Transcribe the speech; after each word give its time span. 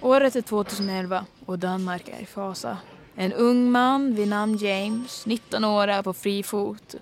Året 0.00 0.36
är 0.36 0.42
2011 0.42 1.26
och 1.46 1.58
Danmark 1.58 2.08
är 2.08 2.22
i 2.22 2.26
fasa. 2.26 2.78
En 3.14 3.32
ung 3.32 3.70
man 3.70 4.14
vid 4.14 4.28
namn 4.28 4.56
James, 4.56 5.26
19 5.26 5.64
år, 5.64 5.88
är 5.88 6.02
på 6.02 6.12
fri 6.12 6.42
fot. 6.42 6.94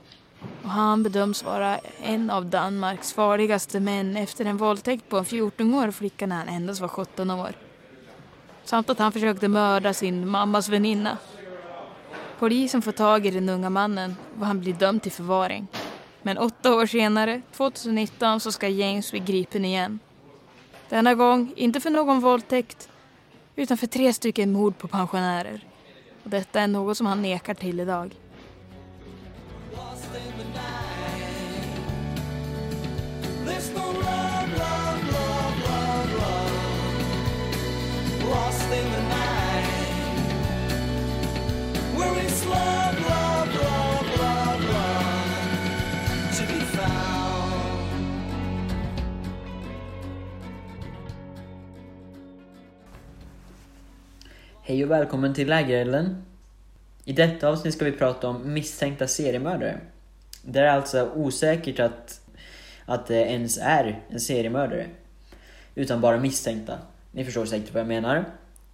Och 0.63 0.71
han 0.71 1.03
bedöms 1.03 1.45
vara 1.45 1.79
en 2.03 2.31
av 2.31 2.47
Danmarks 2.47 3.13
farligaste 3.13 3.81
män 3.81 4.17
efter 4.17 4.45
en 4.45 4.57
våldtäkt 4.57 5.09
på 5.09 5.19
en 5.19 5.25
14-årig 5.25 5.95
flicka 5.95 6.27
när 6.27 6.37
han 6.37 6.49
endast 6.49 6.81
var 6.81 6.89
17 6.89 7.31
år. 7.31 7.53
Samt 8.65 8.91
att 8.91 8.99
han 8.99 9.13
försökte 9.13 9.49
mörda 9.49 9.95
sin 9.95 10.29
mammas 10.29 10.69
väninna. 10.69 11.19
Polisen 12.39 12.83
får 12.83 12.93
tag 12.93 13.27
i 13.27 13.31
den 13.31 13.49
unga 13.49 13.71
mannen 13.71 14.17
och 14.41 14.47
han 14.47 14.61
blir 14.61 14.73
dömd 14.73 15.03
till 15.03 15.13
förvaring. 15.13 15.67
Men 16.23 16.39
åtta 16.39 16.75
år 16.75 16.87
senare, 16.87 17.43
2019, 17.57 18.41
så 18.41 18.53
ska 18.53 18.69
James 18.69 19.11
bli 19.11 19.21
gripen 19.21 19.65
igen. 19.65 19.99
Denna 20.89 21.15
gång 21.15 21.53
inte 21.57 21.81
för 21.81 21.91
någon 21.91 22.21
våldtäkt 22.21 22.89
utan 23.57 23.77
för 23.77 23.87
tre 23.87 24.13
stycken 24.13 24.53
mord 24.53 24.79
på 24.79 24.89
pensionärer. 24.89 25.65
Och 26.25 26.31
detta 26.31 26.61
är 26.61 26.69
något 26.69 26.97
som 26.97 27.07
han 27.07 27.23
nekar 27.23 27.55
till 27.55 27.81
idag. 27.81 28.15
Hej 54.75 54.85
och 54.85 54.91
välkommen 54.91 55.35
till 55.35 55.49
Lägerelden. 55.49 56.23
I 57.05 57.13
detta 57.13 57.49
avsnitt 57.49 57.75
ska 57.75 57.85
vi 57.85 57.93
prata 57.93 58.29
om 58.29 58.55
misstänkta 58.55 59.07
seriemördare. 59.07 59.81
Det 60.43 60.61
är 60.61 60.67
alltså 60.67 61.11
osäkert 61.15 61.81
att, 61.81 62.21
att 62.85 63.07
det 63.07 63.15
ens 63.15 63.59
är 63.59 64.03
en 64.09 64.21
seriemördare. 64.21 64.87
Utan 65.75 66.01
bara 66.01 66.19
misstänkta. 66.19 66.79
Ni 67.13 67.25
förstår 67.25 67.47
säkert 67.47 67.73
vad 67.75 67.81
jag 67.81 67.89
menar. 67.89 68.25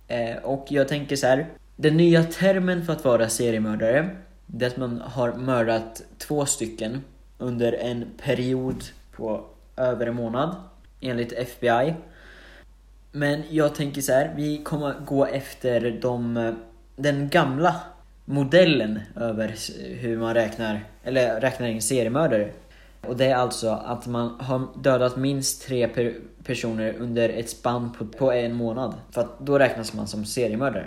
Eh, 0.08 0.36
och 0.36 0.66
jag 0.68 0.88
tänker 0.88 1.16
så 1.16 1.26
här. 1.26 1.46
Den 1.76 1.96
nya 1.96 2.24
termen 2.24 2.86
för 2.86 2.92
att 2.92 3.04
vara 3.04 3.28
seriemördare, 3.28 4.10
det 4.46 4.64
är 4.64 4.70
att 4.70 4.76
man 4.76 5.00
har 5.00 5.32
mördat 5.32 6.02
två 6.18 6.46
stycken 6.46 7.04
under 7.38 7.72
en 7.72 8.06
period 8.24 8.84
på 9.12 9.44
över 9.76 10.06
en 10.06 10.14
månad, 10.14 10.54
enligt 11.00 11.32
FBI. 11.32 11.94
Men 13.12 13.42
jag 13.50 13.74
tänker 13.74 14.00
så 14.00 14.12
här, 14.12 14.32
vi 14.36 14.58
kommer 14.58 14.94
gå 15.06 15.26
efter 15.26 15.98
de, 16.02 16.54
den 16.96 17.28
gamla 17.28 17.80
modellen 18.24 19.00
över 19.16 19.54
hur 19.94 20.18
man 20.18 20.34
räknar, 20.34 20.84
eller 21.04 21.40
räknar 21.40 21.68
in 21.68 21.82
seriemördare. 21.82 22.50
Och 23.06 23.16
det 23.16 23.24
är 23.24 23.34
alltså 23.34 23.70
att 23.70 24.06
man 24.06 24.40
har 24.40 24.82
dödat 24.82 25.16
minst 25.16 25.66
tre 25.66 25.88
per 25.88 26.14
personer 26.44 26.94
under 26.98 27.28
ett 27.28 27.50
spann 27.50 27.92
på, 27.92 28.06
på 28.06 28.32
en 28.32 28.54
månad. 28.54 28.94
För 29.10 29.20
att 29.20 29.38
då 29.40 29.58
räknas 29.58 29.94
man 29.94 30.06
som 30.06 30.24
seriemördare. 30.24 30.86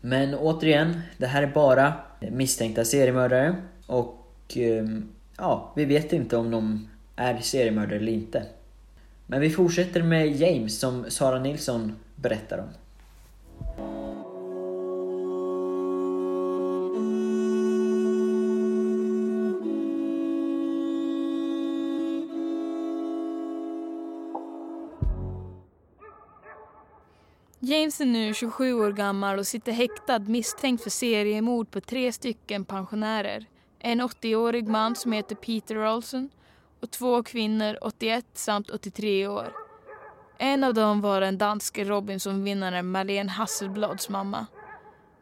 Men 0.00 0.34
återigen, 0.34 1.00
det 1.16 1.26
här 1.26 1.42
är 1.42 1.46
bara 1.46 1.92
misstänkta 2.20 2.84
seriemördare 2.84 3.56
och 3.86 4.26
ehm, 4.56 5.08
ja, 5.36 5.72
vi 5.76 5.84
vet 5.84 6.12
inte 6.12 6.36
om 6.36 6.50
de 6.50 6.88
är 7.16 7.38
seriemördare 7.40 7.96
eller 7.96 8.12
inte. 8.12 8.42
Men 9.30 9.40
vi 9.40 9.50
fortsätter 9.50 10.02
med 10.02 10.36
James 10.36 10.80
som 10.80 11.10
Sara 11.10 11.38
Nilsson 11.38 11.92
berättar 12.16 12.58
om. 12.58 12.68
James 27.60 28.00
är 28.00 28.06
nu 28.06 28.34
27 28.34 28.72
år 28.74 28.92
gammal 28.92 29.38
och 29.38 29.46
sitter 29.46 29.72
häktad 29.72 30.18
misstänkt 30.18 30.82
för 30.82 30.90
seriemord 30.90 31.70
på 31.70 31.80
tre 31.80 32.12
stycken 32.12 32.64
pensionärer. 32.64 33.46
En 33.78 34.02
80-årig 34.02 34.68
man 34.68 34.96
som 34.96 35.12
heter 35.12 35.34
Peter 35.34 35.94
Olson 35.94 36.30
och 36.80 36.90
två 36.90 37.22
kvinnor, 37.22 37.78
81 37.80 38.26
samt 38.34 38.70
83 38.70 39.26
år. 39.26 39.52
En 40.38 40.64
av 40.64 40.74
dem 40.74 41.00
var 41.00 41.20
den 41.20 41.38
danske 41.38 41.84
Robinson-vinnaren 41.84 42.90
Marlene 42.90 43.30
Hasselblads 43.30 44.08
mamma. 44.08 44.46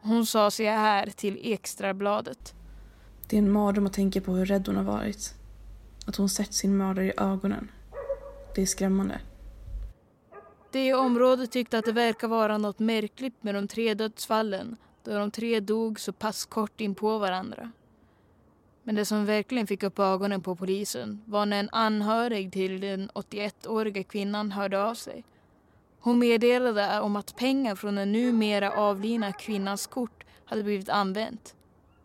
Hon 0.01 0.25
sa 0.25 0.51
sig 0.51 0.65
här 0.65 1.09
till 1.15 1.39
Ekstrabladet. 1.41 2.53
Det 3.29 3.35
är 3.35 3.41
en 3.41 3.51
mardröm 3.51 3.85
att 3.85 3.93
tänka 3.93 4.21
på 4.21 4.31
hur 4.31 4.45
rädd 4.45 4.67
hon 4.67 4.75
har 4.75 4.83
varit. 4.83 5.33
Att 6.07 6.15
hon 6.15 6.29
sett 6.29 6.53
sin 6.53 6.77
mördare 6.77 7.05
i 7.05 7.13
ögonen. 7.17 7.71
Det 8.55 8.61
är 8.61 8.65
skrämmande. 8.65 9.19
Det 10.71 10.87
i 10.87 10.93
området 10.93 11.51
tyckte 11.51 11.77
att 11.77 11.85
det 11.85 11.91
verkar 11.91 12.27
vara 12.27 12.57
något 12.57 12.79
märkligt 12.79 13.43
med 13.43 13.55
de 13.55 13.67
tre 13.67 13.93
dödsfallen 13.93 14.77
då 15.03 15.19
de 15.19 15.31
tre 15.31 15.59
dog 15.59 15.99
så 15.99 16.13
pass 16.13 16.45
kort 16.45 16.81
in 16.81 16.95
på 16.95 17.17
varandra. 17.17 17.71
Men 18.87 18.95
det 18.95 19.05
som 19.05 19.25
verkligen 19.25 19.67
fick 19.67 19.83
upp 19.83 19.99
ögonen 19.99 20.41
på 20.41 20.55
polisen 20.55 21.21
var 21.25 21.45
när 21.45 21.59
en 21.59 21.69
anhörig 21.71 22.53
till 22.53 22.81
den 22.81 23.09
81-åriga 23.09 24.03
kvinnan 24.03 24.51
hörde 24.51 24.83
av 24.83 24.93
sig. 24.93 25.23
Hon 25.99 26.19
meddelade 26.19 27.01
om 27.01 27.15
att 27.15 27.35
pengar 27.35 27.75
från 27.75 27.95
den 27.95 28.11
numera 28.11 28.71
avlidna 28.71 29.33
kvinnans 29.33 29.87
kort 29.87 30.23
hade 30.45 30.63
blivit 30.63 30.89
använt. 30.89 31.55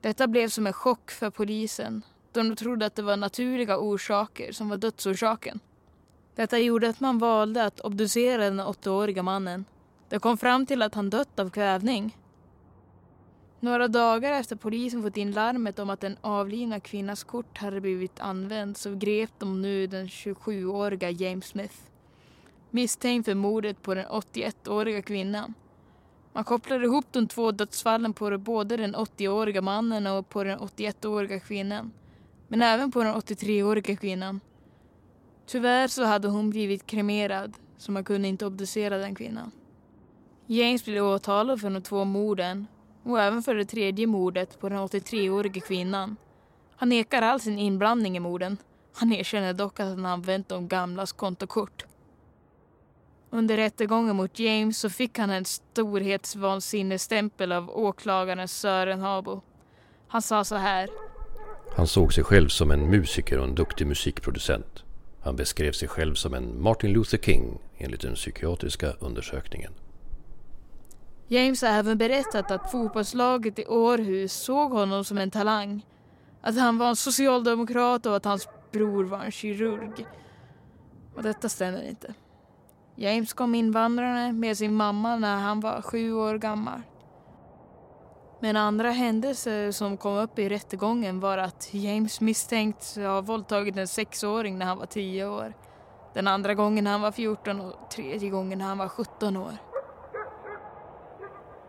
Detta 0.01 0.27
blev 0.27 0.49
som 0.49 0.67
en 0.67 0.73
chock 0.73 1.11
för 1.11 1.31
polisen 1.31 2.03
då 2.33 2.43
de 2.43 2.57
trodde 2.57 2.87
att 2.87 2.95
det 2.95 3.03
var 3.03 3.17
naturliga 3.17 3.79
orsaker 3.79 4.53
som 4.53 4.69
var 4.69 4.77
dödsorsaken. 4.77 5.61
Detta 6.35 6.59
gjorde 6.59 6.89
att 6.89 7.01
man 7.01 7.19
valde 7.19 7.65
att 7.65 7.81
obducera 7.81 8.45
den 8.45 8.61
åttaåriga 8.61 9.23
mannen. 9.23 9.65
Det 10.09 10.19
kom 10.19 10.39
fram 10.39 10.67
till 10.67 10.83
att 10.83 10.95
han 10.95 11.11
dött 11.11 11.39
av 11.39 11.51
kvävning. 11.51 12.17
Några 13.65 13.89
dagar 13.89 14.33
efter 14.33 14.57
polisen 14.57 15.03
fått 15.03 15.17
in 15.17 15.33
larmet 15.33 15.79
om 15.79 15.91
att 15.91 16.01
den 16.01 16.17
avlidna 16.21 16.81
kvinnans 16.81 17.25
kort 17.25 17.59
hade 17.59 17.81
blivit 17.81 18.21
använt 18.21 18.79
så 18.79 18.95
grep 18.95 19.31
de 19.39 19.63
nu 19.63 19.87
den 19.87 20.07
27-åriga 20.07 21.11
James 21.11 21.47
Smith. 21.47 21.75
Misstänkt 22.71 23.25
för 23.25 23.35
mordet 23.35 23.83
på 23.83 23.95
den 23.95 24.07
81-åriga 24.07 25.03
kvinnan. 25.03 25.55
Man 26.33 26.45
kopplade 26.45 26.85
ihop 26.85 27.05
de 27.11 27.29
två 27.29 27.51
dödsfallen 27.51 28.13
på 28.13 28.39
både 28.39 28.77
den 28.77 28.97
80-åriga 28.97 29.63
mannen 29.63 30.07
och 30.07 30.29
på 30.29 30.45
den 30.45 30.59
81-åriga 30.59 31.41
kvinnan. 31.41 31.93
Men 32.49 32.63
även 32.63 32.93
på 32.93 33.03
den 33.03 33.15
83-åriga 33.15 33.97
kvinnan. 33.97 34.41
Tyvärr 35.47 35.89
så 35.89 36.05
hade 36.05 36.29
hon 36.29 36.51
blivit 36.51 36.87
kremerad 36.87 37.53
så 37.77 37.93
man 37.93 38.05
kunde 38.05 38.29
inte 38.29 38.47
obducera 38.47 38.99
den 38.99 39.15
kvinnan. 39.15 39.51
James 40.47 40.85
blev 40.85 41.05
åtalad 41.05 41.61
för 41.61 41.71
de 41.71 41.83
två 41.83 42.05
morden 42.05 42.67
och 43.03 43.21
även 43.21 43.43
för 43.43 43.55
det 43.55 43.65
tredje 43.65 44.07
mordet 44.07 44.61
på 44.61 44.69
den 44.69 44.79
83-årige 44.79 45.61
kvinnan. 45.61 46.17
Han 46.77 46.89
nekar 46.89 47.23
all 47.23 47.41
sin 47.41 47.59
inblandning 47.59 48.17
i 48.17 48.21
morden. 48.21 48.57
Han 48.95 49.13
erkänner 49.13 49.53
dock 49.53 49.81
att 49.81 49.89
han 49.89 50.07
använt 50.07 50.49
de 50.49 50.69
gamlas 50.69 51.13
kontokort. 51.13 51.85
Under 53.31 53.57
rättegången 53.57 54.17
mot 54.17 54.39
James 54.39 54.79
så 54.79 54.91
fick 54.91 55.19
han 55.19 55.31
en 55.31 55.45
storhetsvansinnesstämpel 55.45 57.53
av 57.53 57.71
åklagaren 57.71 58.49
Sören 58.49 59.01
Habo. 59.01 59.43
Han 60.09 60.23
sa 60.23 60.45
så 60.45 60.57
här. 60.57 60.89
Han 61.77 61.87
såg 61.87 62.15
sig 62.15 62.25
själv 62.25 62.49
som 62.49 62.71
en 62.71 62.91
musiker 62.91 63.39
och 63.39 63.45
en 63.45 63.55
duktig 63.55 63.87
musikproducent. 63.87 64.85
Han 65.23 65.37
beskrev 65.37 65.73
sig 65.73 65.89
själv 65.89 66.15
som 66.15 66.35
en 66.35 66.63
Martin 66.63 66.93
Luther 66.93 67.19
King 67.19 67.59
enligt 67.79 68.01
den 68.01 68.15
psykiatriska 68.15 68.93
undersökningen. 69.01 69.73
James 71.33 71.63
har 71.63 71.69
även 71.69 71.99
berättat 71.99 72.51
att 72.51 72.71
fotbollslaget 72.71 73.59
i 73.59 73.67
Århus 73.67 74.33
såg 74.33 74.73
honom 74.73 75.05
som 75.05 75.19
en 75.19 75.31
talang. 75.31 75.87
Att 76.41 76.59
han 76.59 76.79
var 76.79 76.89
en 76.89 76.97
socialdemokrat 76.97 78.07
och 78.07 78.17
att 78.17 78.25
hans 78.25 78.49
bror 78.73 79.05
var 79.05 79.19
en 79.19 79.31
kirurg. 79.31 80.07
Och 81.17 81.23
detta 81.23 81.49
stämmer 81.49 81.89
inte. 81.89 82.15
James 82.97 83.33
kom 83.33 83.55
invandrarna 83.55 84.33
med 84.33 84.59
sin 84.59 84.75
mamma 84.75 85.17
när 85.17 85.37
han 85.37 85.61
var 85.61 85.83
sju 85.83 86.13
år 86.13 86.39
gammal. 86.39 86.83
Men 88.41 88.57
andra 88.57 88.91
händelser 88.91 89.73
som 89.73 89.97
kom 89.97 90.17
upp 90.17 90.39
i 90.39 90.49
rättegången 90.49 91.21
var 91.21 91.39
att 91.39 91.69
James 91.75 92.21
misstänkt 92.21 92.97
ha 92.97 93.21
våldtagit 93.21 93.77
en 93.77 93.89
sexåring 93.89 94.59
när 94.59 94.67
han 94.67 94.79
var 94.79 94.87
tio 94.87 95.29
år. 95.29 95.55
Den 96.15 96.29
andra 96.29 96.55
gången 96.55 96.85
när 96.85 96.91
han 96.91 97.03
var 97.03 97.13
14 97.13 97.61
och 97.61 97.91
tredje 97.91 98.31
gången 98.31 98.59
när 98.59 98.67
han 98.67 98.79
var 98.79 98.89
17 98.89 99.37
år. 99.37 99.72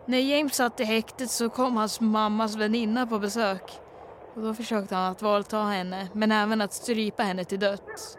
När 0.06 0.18
James 0.18 0.56
satt 0.56 0.80
i 0.80 0.84
häktet 0.84 1.32
så 1.32 1.50
kom 1.50 1.78
hans 1.78 2.02
mammas 2.02 2.56
väninna 2.56 3.08
på 3.08 3.20
besök. 3.20 3.72
Och 4.36 4.42
då 4.42 4.54
försökte 4.54 4.96
han 4.96 5.12
att 5.12 5.22
våldta 5.22 5.58
henne, 5.58 6.08
men 6.14 6.32
även 6.32 6.62
att 6.62 6.74
strypa 6.74 7.24
henne 7.24 7.46
till 7.46 7.60
döds. 7.60 8.18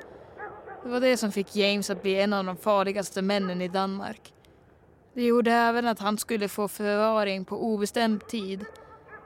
Det 0.82 0.88
var 0.88 1.00
det 1.00 1.16
som 1.16 1.32
fick 1.32 1.56
James 1.56 1.90
att 1.90 2.02
bli 2.02 2.20
en 2.20 2.32
av 2.32 2.44
de 2.44 2.56
farligaste 2.56 3.22
männen 3.22 3.62
i 3.62 3.68
Danmark. 3.68 4.34
Det 5.14 5.22
gjorde 5.22 5.52
även 5.52 5.86
att 5.86 5.98
han 5.98 6.18
skulle 6.18 6.48
få 6.48 6.68
förvaring 6.68 7.44
på 7.44 7.64
obestämd 7.64 8.26
tid. 8.28 8.64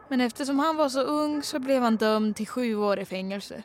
Men 0.09 0.21
eftersom 0.21 0.59
han 0.59 0.77
var 0.77 0.89
så 0.89 1.01
ung 1.03 1.43
så 1.43 1.59
blev 1.59 1.83
han 1.83 1.97
dömd 1.97 2.37
till 2.37 2.47
sju 2.47 2.77
år 2.77 2.99
i 2.99 3.05
fängelse. 3.05 3.63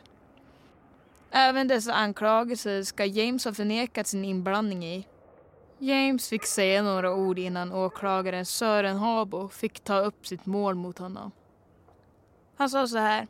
Även 1.30 1.68
dessa 1.68 1.94
anklagelser 1.94 2.82
ska 2.82 3.04
James 3.04 3.44
ha 3.44 3.52
förnekat 3.52 4.06
sin 4.06 4.24
inblandning 4.24 4.84
i. 4.84 5.06
James 5.84 6.28
fick 6.28 6.46
säga 6.46 6.82
några 6.82 7.14
ord 7.14 7.38
innan 7.38 7.72
åklagaren 7.72 8.46
Sören 8.46 8.96
Habo 8.96 9.48
fick 9.48 9.80
ta 9.80 9.98
upp 9.98 10.26
sitt 10.26 10.46
mål 10.46 10.74
mot 10.74 10.98
honom. 10.98 11.30
Han 12.56 12.70
sa 12.70 12.86
så 12.86 12.98
här. 12.98 13.26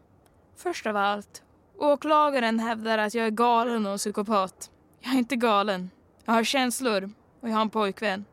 Först 0.56 0.86
av 0.86 0.96
allt, 0.96 1.42
åklagaren 1.78 2.60
hävdar 2.60 2.98
att 2.98 3.14
jag 3.14 3.26
är 3.26 3.30
galen 3.30 3.86
och 3.86 3.98
psykopat. 3.98 4.70
Jag 5.00 5.14
är 5.14 5.18
inte 5.18 5.36
galen. 5.36 5.90
Jag 6.24 6.32
har 6.32 6.44
känslor 6.44 7.10
och 7.40 7.48
jag 7.48 7.54
har 7.54 7.62
en 7.62 7.70
pojkvän. 7.70 8.24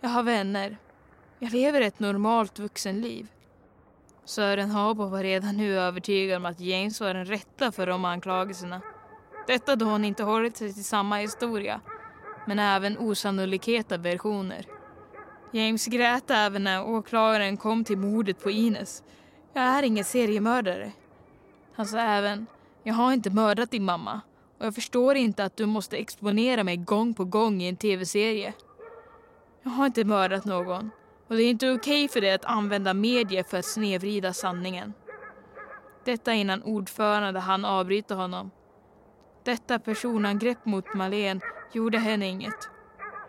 Jag 0.00 0.08
har 0.08 0.22
vänner. 0.22 0.76
Jag 1.38 1.52
lever 1.52 1.80
ett 1.80 2.00
normalt 2.00 2.58
vuxenliv. 2.58 3.28
Sören 4.24 4.70
Habo 4.70 5.06
var 5.06 5.22
redan 5.22 5.56
nu 5.56 5.78
övertygad 5.78 6.36
om 6.36 6.46
att 6.46 6.60
James 6.60 7.00
var 7.00 7.14
den 7.14 7.24
rätta 7.24 7.72
för 7.72 7.86
de 7.86 8.04
anklagelserna. 8.04 8.80
Detta 9.46 9.76
då 9.76 9.86
hon 9.86 10.04
inte 10.04 10.22
hållit 10.22 10.56
sig 10.56 10.72
till 10.72 10.84
samma 10.84 11.16
historia, 11.16 11.80
men 12.46 12.58
även 12.58 12.98
osannolika 12.98 13.96
versioner. 13.98 14.66
James 15.52 15.86
grät 15.86 16.30
även 16.30 16.64
när 16.64 16.84
åklagaren 16.84 17.56
kom 17.56 17.84
till 17.84 17.98
mordet 17.98 18.42
på 18.42 18.50
Ines. 18.50 19.02
Jag 19.52 19.64
är 19.64 19.82
ingen 19.82 20.04
seriemördare. 20.04 20.92
Han 21.74 21.86
sa 21.86 21.98
även, 21.98 22.46
jag 22.82 22.94
har 22.94 23.12
inte 23.12 23.30
mördat 23.30 23.70
din 23.70 23.84
mamma 23.84 24.20
och 24.58 24.66
jag 24.66 24.74
förstår 24.74 25.16
inte 25.16 25.44
att 25.44 25.56
du 25.56 25.66
måste 25.66 25.96
exponera 25.96 26.64
mig 26.64 26.76
gång 26.76 27.14
på 27.14 27.24
gång 27.24 27.62
i 27.62 27.68
en 27.68 27.76
tv-serie. 27.76 28.52
Jag 29.62 29.70
har 29.70 29.86
inte 29.86 30.04
mördat 30.04 30.44
någon 30.44 30.90
och 31.28 31.36
det 31.36 31.42
är 31.42 31.50
inte 31.50 31.72
okej 31.72 32.08
för 32.08 32.20
dig 32.20 32.32
att 32.32 32.44
använda 32.44 32.94
medier 32.94 33.42
för 33.42 33.58
att 33.58 33.64
snedvrida 33.64 34.32
sanningen. 34.32 34.92
Detta 36.04 36.32
innan 36.32 36.62
ordförande 36.62 37.40
han 37.40 37.64
avbryta 37.64 38.14
honom. 38.14 38.50
Detta 39.44 39.78
personangrepp 39.78 40.64
mot 40.64 40.94
Malen 40.94 41.40
gjorde 41.74 41.98
henne 41.98 42.28
inget. 42.28 42.68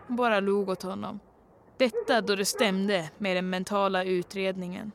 Hon 0.06 0.16
bara 0.16 0.40
log 0.40 0.68
åt 0.68 0.82
honom. 0.82 1.20
Detta 1.76 2.20
då 2.20 2.34
det 2.34 2.44
stämde 2.44 3.10
med 3.18 3.36
den 3.36 3.50
mentala 3.50 4.04
utredningen. 4.04 4.92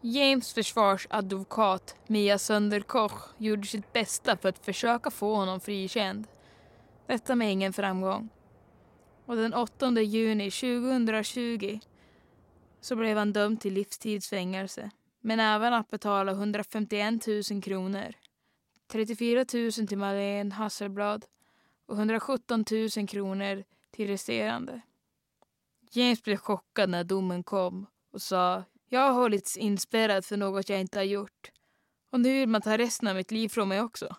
James 0.00 0.54
försvarsadvokat 0.54 1.96
Mia 2.06 2.38
Sönderkoch 2.38 3.28
gjorde 3.38 3.66
sitt 3.66 3.92
bästa 3.92 4.36
för 4.36 4.48
att 4.48 4.64
försöka 4.64 5.10
få 5.10 5.34
honom 5.34 5.60
frikänd. 5.60 6.26
Detta 7.06 7.34
med 7.34 7.52
ingen 7.52 7.72
framgång. 7.72 8.28
Och 9.26 9.36
den 9.36 9.54
8 9.54 9.90
juni 9.90 10.50
2020 10.50 11.80
så 12.80 12.96
blev 12.96 13.16
han 13.16 13.32
dömd 13.32 13.60
till 13.60 13.74
livstidsfängelse 13.74 14.90
men 15.20 15.40
även 15.40 15.74
att 15.74 15.90
betala 15.90 16.32
151 16.32 17.26
000 17.50 17.62
kronor. 17.62 18.14
34 18.88 19.44
000 19.54 19.72
till 19.72 19.98
Madeleine 19.98 20.54
Hasselblad 20.54 21.24
och 21.90 21.96
117 21.96 22.64
000 22.96 23.08
kronor 23.08 23.64
till 23.90 24.06
resterande. 24.06 24.80
James 25.90 26.22
blev 26.22 26.36
chockad 26.36 26.90
när 26.90 27.04
domen 27.04 27.42
kom 27.42 27.86
och 28.12 28.22
sa 28.22 28.64
jag 28.88 29.00
har 29.00 29.12
hållits 29.12 29.56
inspärrad 29.56 30.24
för 30.24 30.36
något 30.36 30.68
jag 30.68 30.80
inte 30.80 30.98
har 30.98 31.04
gjort 31.04 31.50
och 32.10 32.20
nu 32.20 32.32
vill 32.32 32.48
man 32.48 32.62
ta 32.62 32.78
resten 32.78 33.08
av 33.08 33.16
mitt 33.16 33.30
liv 33.30 33.48
från 33.48 33.68
mig 33.68 33.80
också. 33.80 34.16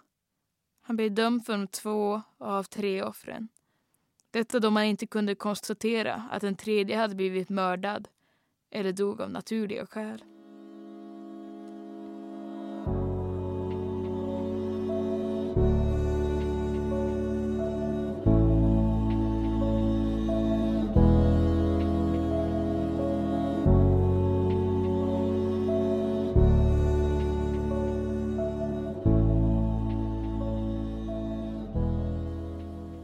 Han 0.82 0.96
blev 0.96 1.14
dömd 1.14 1.46
för 1.46 1.54
de 1.54 1.68
två 1.68 2.22
av 2.38 2.64
tre 2.64 3.04
offren. 3.04 3.48
Detta 4.32 4.60
då 4.60 4.70
man 4.70 4.84
inte 4.84 5.08
kunde 5.08 5.36
konstatera 5.36 6.14
att 6.32 6.42
den 6.42 6.56
tredje 6.56 6.98
hade 6.98 7.16
blivit 7.16 7.50
mördad 7.50 8.08
eller 8.70 8.92
dog 8.92 9.22
av 9.22 9.32
naturliga 9.32 9.86
skäl. 9.86 10.24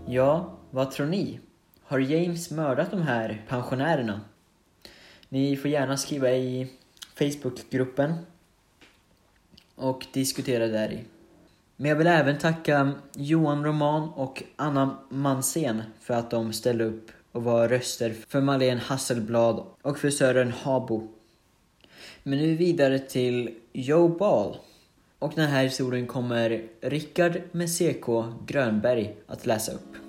Ja, 0.10 0.58
vad 0.72 0.92
tror 0.92 1.06
ni? 1.06 1.40
Har 1.82 2.00
James 2.00 2.52
mördat 2.52 2.92
de 2.92 3.02
här 3.02 3.46
pensionärerna? 3.48 4.22
Ni 5.30 5.58
får 5.58 5.72
gärna 5.72 5.98
skriva 5.98 6.32
i 6.32 6.72
Facebookgruppen 7.16 8.14
och 9.76 10.06
diskutera 10.14 10.68
där 10.68 10.92
i. 10.92 11.04
Men 11.76 11.90
jag 11.90 11.96
vill 11.96 12.08
även 12.08 12.38
tacka 12.38 12.92
Johan 13.16 13.66
Roman 13.66 14.10
och 14.10 14.44
Anna 14.56 14.98
Mansén 15.10 15.84
för 16.02 16.14
att 16.14 16.32
de 16.32 16.54
ställde 16.54 16.84
upp 16.84 17.12
och 17.32 17.44
var 17.44 17.68
röster 17.68 18.16
för 18.28 18.42
Malene 18.42 18.82
Hasselblad 18.82 19.66
och 19.82 19.98
för 19.98 20.10
Sören 20.10 20.52
Habo. 20.52 21.08
Men 22.24 22.40
nu 22.40 22.56
vidare 22.56 23.00
till 23.00 23.56
Joe 23.74 24.08
Ball. 24.08 24.58
Och 25.20 25.34
den 25.36 25.48
här 25.48 25.64
historien 25.64 26.08
kommer 26.08 26.64
Rickard 26.82 27.42
med 27.52 27.70
CK 27.70 28.06
Grönberg 28.48 29.16
att 29.28 29.46
läsa 29.46 29.72
upp. 29.72 30.07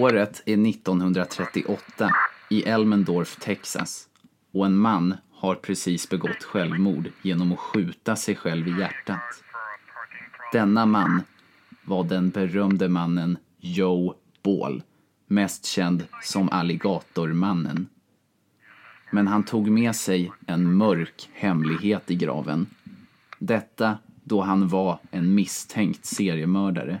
Året 0.00 0.42
är 0.46 0.68
1938 0.68 2.10
i 2.50 2.62
Elmendorf, 2.62 3.36
Texas 3.40 4.08
och 4.52 4.66
en 4.66 4.76
man 4.76 5.14
har 5.30 5.54
precis 5.54 6.08
begått 6.08 6.42
självmord 6.42 7.10
genom 7.22 7.52
att 7.52 7.58
skjuta 7.58 8.16
sig 8.16 8.36
själv 8.36 8.68
i 8.68 8.80
hjärtat. 8.80 9.42
Denna 10.52 10.86
man 10.86 11.22
var 11.84 12.04
den 12.04 12.30
berömde 12.30 12.88
mannen 12.88 13.38
Joe 13.60 14.14
Ball, 14.42 14.82
mest 15.26 15.66
känd 15.66 16.04
som 16.22 16.48
Alligatormannen. 16.48 17.86
Men 19.10 19.26
han 19.26 19.42
tog 19.42 19.70
med 19.70 19.96
sig 19.96 20.32
en 20.46 20.76
mörk 20.76 21.30
hemlighet 21.32 22.10
i 22.10 22.14
graven. 22.14 22.66
Detta 23.38 23.98
då 24.24 24.40
han 24.40 24.68
var 24.68 24.98
en 25.10 25.34
misstänkt 25.34 26.06
seriemördare. 26.06 27.00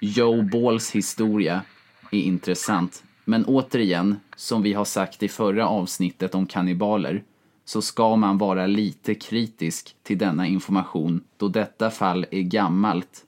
Joe 0.00 0.42
Balls 0.42 0.90
historia 0.90 1.62
är 2.10 2.18
intressant, 2.18 3.04
men 3.24 3.44
återigen, 3.44 4.16
som 4.36 4.62
vi 4.62 4.72
har 4.72 4.84
sagt 4.84 5.22
i 5.22 5.28
förra 5.28 5.68
avsnittet 5.68 6.34
om 6.34 6.46
kannibaler, 6.46 7.22
så 7.64 7.82
ska 7.82 8.16
man 8.16 8.38
vara 8.38 8.66
lite 8.66 9.14
kritisk 9.14 9.96
till 10.02 10.18
denna 10.18 10.46
information 10.46 11.20
då 11.36 11.48
detta 11.48 11.90
fall 11.90 12.26
är 12.30 12.42
gammalt 12.42 13.24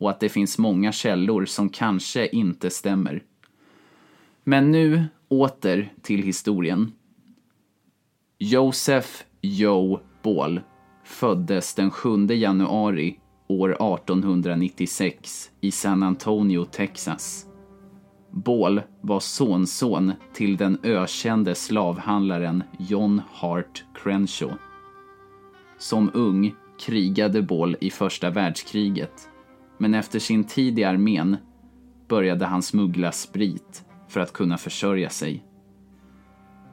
och 0.00 0.10
att 0.10 0.20
det 0.20 0.28
finns 0.28 0.58
många 0.58 0.92
källor 0.92 1.44
som 1.44 1.68
kanske 1.68 2.26
inte 2.26 2.70
stämmer. 2.70 3.22
Men 4.44 4.70
nu 4.70 5.04
åter 5.28 5.92
till 6.02 6.22
historien. 6.22 6.92
Joseph 8.38 9.08
Joe 9.40 10.00
Ball 10.22 10.60
föddes 11.04 11.74
den 11.74 11.90
7 11.90 12.26
januari 12.26 13.18
år 13.46 13.70
1896 13.70 15.50
i 15.60 15.70
San 15.70 16.02
Antonio, 16.02 16.64
Texas. 16.64 17.46
Ball 18.30 18.82
var 19.00 19.20
sonson 19.20 20.12
till 20.34 20.56
den 20.56 20.78
ökände 20.82 21.54
slavhandlaren 21.54 22.62
John 22.78 23.22
Hart 23.32 23.84
Crenshaw. 24.02 24.56
Som 25.78 26.10
ung 26.14 26.54
krigade 26.86 27.42
Ball 27.42 27.76
i 27.80 27.90
första 27.90 28.30
världskriget, 28.30 29.28
men 29.78 29.94
efter 29.94 30.18
sin 30.18 30.44
tid 30.44 30.78
i 30.78 30.84
armén 30.84 31.36
började 32.08 32.46
han 32.46 32.62
smuggla 32.62 33.12
sprit 33.12 33.84
för 34.08 34.20
att 34.20 34.32
kunna 34.32 34.58
försörja 34.58 35.10
sig. 35.10 35.44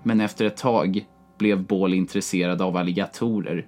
Men 0.03 0.21
efter 0.21 0.45
ett 0.45 0.57
tag 0.57 1.05
blev 1.37 1.67
Ball 1.67 1.93
intresserad 1.93 2.61
av 2.61 2.77
alligatorer 2.77 3.67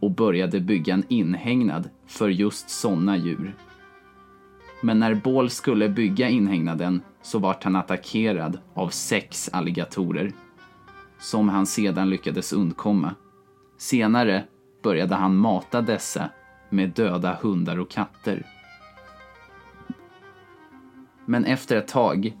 och 0.00 0.10
började 0.10 0.60
bygga 0.60 0.94
en 0.94 1.04
inhägnad 1.08 1.90
för 2.06 2.28
just 2.28 2.70
sådana 2.70 3.16
djur. 3.16 3.54
Men 4.82 4.98
när 4.98 5.14
Ball 5.14 5.50
skulle 5.50 5.88
bygga 5.88 6.28
inhägnaden 6.28 7.02
så 7.22 7.38
vart 7.38 7.64
han 7.64 7.76
attackerad 7.76 8.58
av 8.74 8.88
sex 8.88 9.50
alligatorer 9.52 10.32
som 11.18 11.48
han 11.48 11.66
sedan 11.66 12.10
lyckades 12.10 12.52
undkomma. 12.52 13.14
Senare 13.78 14.44
började 14.82 15.14
han 15.14 15.36
mata 15.36 15.80
dessa 15.80 16.30
med 16.70 16.90
döda 16.90 17.38
hundar 17.42 17.78
och 17.78 17.90
katter. 17.90 18.46
Men 21.26 21.44
efter 21.44 21.76
ett 21.76 21.88
tag 21.88 22.36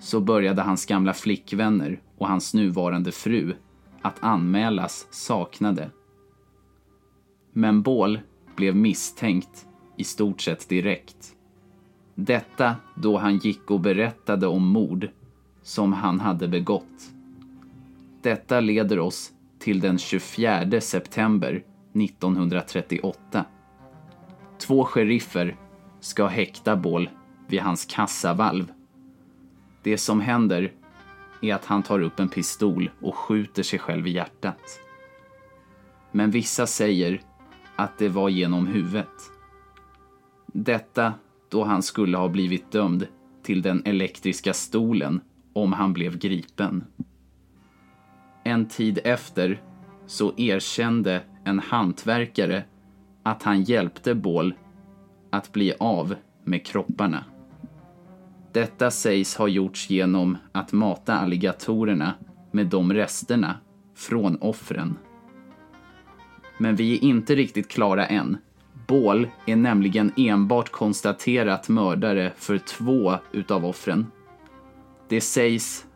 så 0.00 0.20
började 0.20 0.62
hans 0.62 0.86
gamla 0.86 1.14
flickvänner 1.14 2.00
och 2.18 2.28
hans 2.28 2.54
nuvarande 2.54 3.12
fru 3.12 3.56
att 4.02 4.24
anmälas 4.24 5.06
saknade. 5.10 5.90
Men 7.58 7.82
Ball 7.82 8.20
blev 8.56 8.76
misstänkt 8.76 9.66
i 9.96 10.04
stort 10.04 10.40
sett 10.40 10.68
direkt. 10.68 11.36
Detta 12.14 12.76
då 12.94 13.18
han 13.18 13.36
gick 13.38 13.70
och 13.70 13.80
berättade 13.80 14.46
om 14.46 14.66
mord 14.66 15.08
som 15.62 15.92
han 15.92 16.20
hade 16.20 16.48
begått. 16.48 17.12
Detta 18.22 18.60
leder 18.60 18.98
oss 18.98 19.32
till 19.58 19.80
den 19.80 19.98
24 19.98 20.80
september 20.80 21.64
1938. 21.94 23.44
Två 24.58 24.84
sheriffer 24.84 25.56
ska 26.00 26.26
häkta 26.26 26.76
Ball 26.76 27.10
vid 27.46 27.60
hans 27.60 27.84
kassavalv. 27.84 28.72
Det 29.82 29.98
som 29.98 30.20
händer 30.20 30.72
är 31.42 31.54
att 31.54 31.64
han 31.64 31.82
tar 31.82 32.00
upp 32.00 32.20
en 32.20 32.28
pistol 32.28 32.90
och 33.00 33.14
skjuter 33.14 33.62
sig 33.62 33.78
själv 33.78 34.06
i 34.06 34.10
hjärtat. 34.10 34.80
Men 36.12 36.30
vissa 36.30 36.66
säger 36.66 37.20
att 37.78 37.98
det 37.98 38.08
var 38.08 38.28
genom 38.28 38.66
huvudet. 38.66 39.30
Detta 40.46 41.14
då 41.48 41.64
han 41.64 41.82
skulle 41.82 42.16
ha 42.16 42.28
blivit 42.28 42.72
dömd 42.72 43.06
till 43.42 43.62
den 43.62 43.82
elektriska 43.84 44.52
stolen 44.52 45.20
om 45.52 45.72
han 45.72 45.92
blev 45.92 46.18
gripen. 46.18 46.84
En 48.44 48.68
tid 48.68 48.98
efter 49.04 49.62
så 50.06 50.32
erkände 50.36 51.22
en 51.44 51.58
hantverkare 51.58 52.64
att 53.22 53.42
han 53.42 53.62
hjälpte 53.62 54.14
Bål 54.14 54.54
att 55.30 55.52
bli 55.52 55.74
av 55.80 56.14
med 56.44 56.66
kropparna. 56.66 57.24
Detta 58.52 58.90
sägs 58.90 59.36
ha 59.36 59.48
gjorts 59.48 59.90
genom 59.90 60.36
att 60.52 60.72
mata 60.72 61.14
alligatorerna 61.14 62.14
med 62.52 62.66
de 62.66 62.92
resterna 62.92 63.54
från 63.94 64.36
offren. 64.36 64.96
Men 66.58 66.76
vi 66.76 66.96
är 66.96 67.04
inte 67.04 67.34
riktigt 67.34 67.68
klara 67.68 68.06
än. 68.06 68.38
Ball 68.86 69.28
är 69.46 69.56
nämligen 69.56 70.12
enbart 70.16 70.68
konstaterat 70.68 71.68
mördare 71.68 72.32
för 72.36 72.58
två 72.58 73.14
utav 73.32 73.66
offren. 73.66 74.06
Det 75.08 75.20
sägs 75.20 75.86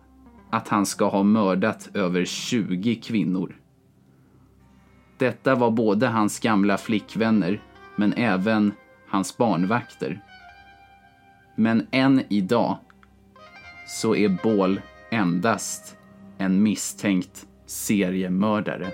att 0.51 0.69
han 0.69 0.87
ska 0.87 1.09
ha 1.09 1.23
mördat 1.23 1.89
över 1.95 2.25
20 2.25 2.95
kvinnor. 2.95 3.57
Detta 5.19 5.55
var 5.55 5.71
både 5.71 6.07
hans 6.07 6.41
gamla 6.41 6.79
flickvänner 6.79 7.63
men 7.97 8.13
även 8.13 8.73
hans 9.09 9.37
barnvakter. 9.37 10.21
Men 11.57 11.87
än 11.91 12.23
idag 12.29 12.79
så 13.89 14.15
är 14.15 14.29
Ball 14.29 14.81
endast 15.11 15.97
en 16.39 16.63
misstänkt 16.63 17.47
seriemördare. 17.67 18.91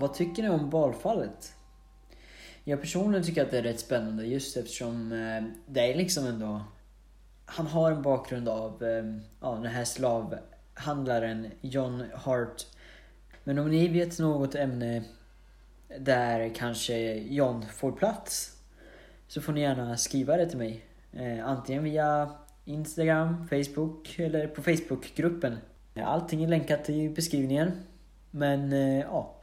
Vad 0.00 0.14
tycker 0.14 0.42
ni 0.42 0.48
om 0.48 0.70
valfallet? 0.70 1.54
Jag 2.64 2.80
personligen 2.80 3.24
tycker 3.24 3.42
att 3.42 3.50
det 3.50 3.58
är 3.58 3.62
rätt 3.62 3.80
spännande 3.80 4.26
just 4.26 4.56
eftersom 4.56 5.12
eh, 5.12 5.44
det 5.66 5.92
är 5.92 5.96
liksom 5.96 6.26
ändå... 6.26 6.60
Han 7.44 7.66
har 7.66 7.90
en 7.90 8.02
bakgrund 8.02 8.48
av 8.48 8.82
eh, 8.82 9.04
ja, 9.40 9.54
den 9.54 9.72
här 9.72 9.84
slav 9.84 10.38
handlaren 10.78 11.50
John 11.60 12.04
Hart. 12.14 12.66
Men 13.44 13.58
om 13.58 13.70
ni 13.70 13.88
vet 13.88 14.18
något 14.18 14.54
ämne 14.54 15.04
där 15.98 16.54
kanske 16.54 17.14
John 17.14 17.64
får 17.72 17.92
plats 17.92 18.56
så 19.28 19.40
får 19.40 19.52
ni 19.52 19.60
gärna 19.60 19.96
skriva 19.96 20.36
det 20.36 20.48
till 20.48 20.58
mig. 20.58 20.84
Eh, 21.12 21.46
antingen 21.46 21.84
via 21.84 22.30
Instagram, 22.64 23.48
Facebook 23.48 24.18
eller 24.18 24.46
på 24.46 24.62
Facebookgruppen. 24.62 25.56
Allting 25.94 26.44
är 26.44 26.48
länkat 26.48 26.90
i 26.90 27.08
beskrivningen. 27.08 27.72
Men 28.30 28.72
eh, 28.72 28.98
ja, 28.98 29.34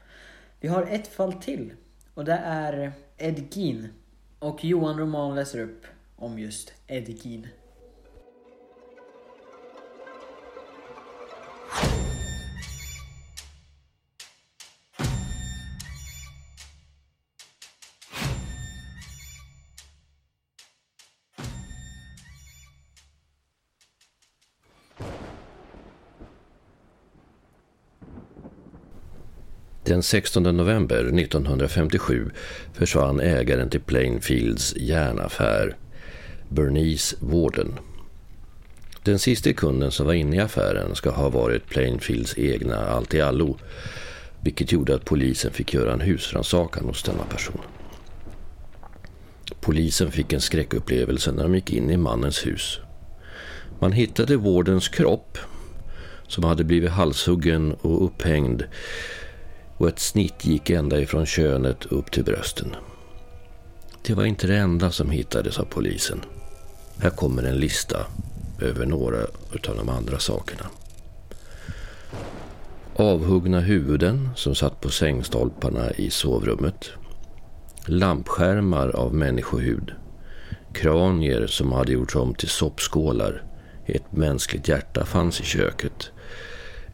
vi 0.59 0.67
har 0.67 0.83
ett 0.83 1.07
fall 1.07 1.33
till 1.33 1.73
och 2.13 2.25
det 2.25 2.41
är 2.43 2.91
Ed 3.17 3.55
Gein. 3.55 3.87
Och 4.39 4.63
Johan 4.63 4.99
Roman 4.99 5.35
läser 5.35 5.59
upp 5.59 5.85
om 6.15 6.39
just 6.39 6.73
Ed 6.87 7.09
Gein. 7.09 7.47
Den 29.95 30.03
16 30.03 30.43
november 30.43 31.19
1957 31.19 32.31
försvann 32.73 33.19
ägaren 33.19 33.69
till 33.69 33.81
Plainfields 33.81 34.75
järnaffär, 34.77 35.75
Bernice 36.49 37.15
Warden. 37.19 37.73
Den 39.03 39.19
sista 39.19 39.53
kunden 39.53 39.91
som 39.91 40.05
var 40.05 40.13
inne 40.13 40.35
i 40.35 40.39
affären 40.39 40.95
ska 40.95 41.09
ha 41.11 41.29
varit 41.29 41.69
Plainfields 41.69 42.37
egna 42.37 42.77
Allt-i-allo, 42.77 43.57
vilket 44.41 44.71
gjorde 44.71 44.95
att 44.95 45.05
polisen 45.05 45.51
fick 45.51 45.73
göra 45.73 45.93
en 45.93 46.01
husrannsakan 46.01 46.85
hos 46.85 47.03
denna 47.03 47.23
person. 47.23 47.61
Polisen 49.61 50.11
fick 50.11 50.33
en 50.33 50.41
skräckupplevelse 50.41 51.31
när 51.31 51.43
de 51.43 51.55
gick 51.55 51.73
in 51.73 51.89
i 51.89 51.97
mannens 51.97 52.45
hus. 52.45 52.79
Man 53.79 53.91
hittade 53.91 54.37
Wardens 54.37 54.89
kropp, 54.89 55.37
som 56.27 56.43
hade 56.43 56.63
blivit 56.63 56.91
halshuggen 56.91 57.73
och 57.73 58.05
upphängd 58.05 58.63
och 59.77 59.87
ett 59.87 59.99
snitt 59.99 60.45
gick 60.45 60.69
ända 60.69 60.99
ifrån 60.99 61.25
könet 61.25 61.85
upp 61.85 62.11
till 62.11 62.23
brösten. 62.23 62.75
Det 64.01 64.13
var 64.13 64.25
inte 64.25 64.47
det 64.47 64.57
enda 64.57 64.91
som 64.91 65.09
hittades 65.09 65.59
av 65.59 65.65
polisen. 65.65 66.21
Här 66.99 67.09
kommer 67.09 67.43
en 67.43 67.57
lista 67.57 67.97
över 68.61 68.85
några 68.85 69.17
av 69.69 69.75
de 69.77 69.89
andra 69.89 70.19
sakerna. 70.19 70.65
Avhuggna 72.95 73.59
huvuden 73.59 74.29
som 74.35 74.55
satt 74.55 74.81
på 74.81 74.89
sängstolparna 74.89 75.91
i 75.91 76.09
sovrummet. 76.09 76.89
Lampskärmar 77.85 78.89
av 78.89 79.13
människohud. 79.13 79.91
Kranier 80.73 81.47
som 81.47 81.71
hade 81.71 81.91
gjorts 81.91 82.15
om 82.15 82.35
till 82.35 82.49
soppskålar. 82.49 83.43
Ett 83.85 84.11
mänskligt 84.11 84.67
hjärta 84.67 85.05
fanns 85.05 85.41
i 85.41 85.43
köket. 85.43 86.11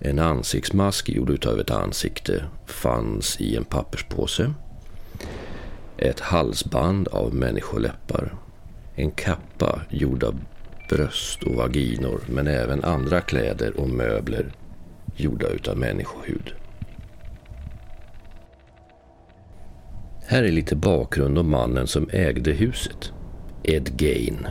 En 0.04 0.20
ansiktsmask 0.20 1.10
gjord 1.10 1.30
utav 1.30 1.60
ett 1.60 1.72
ansikte 1.72 2.44
fanns 2.66 3.42
i 3.42 3.56
en 3.56 3.66
papperspåse. 3.66 4.54
Ett 5.98 6.20
halsband 6.20 7.08
av 7.08 7.36
människoläppar. 7.36 8.34
En 8.96 9.12
kappa 9.12 9.82
gjord 9.90 10.24
av 10.24 10.40
bröst 10.90 11.44
och 11.44 11.56
vaginor 11.56 12.22
men 12.28 12.48
även 12.48 12.84
andra 12.84 13.22
kläder 13.22 13.80
och 13.80 13.90
möbler 13.90 14.54
gjorda 15.16 15.48
utav 15.48 15.78
människohud. 15.78 16.54
Här 20.28 20.44
är 20.44 20.52
lite 20.52 20.76
bakgrund 20.76 21.38
om 21.38 21.50
mannen 21.50 21.88
som 21.88 22.10
ägde 22.14 22.52
huset. 22.52 23.12
Ed 23.64 23.98
Gain. 23.98 24.48